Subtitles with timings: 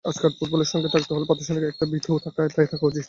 [0.05, 2.67] আজকাল ফুটবলের সঙ্গে থাকতে হলে প্রাতিষ্ঠানিক একটা ভিতও তাই থাকা চাই।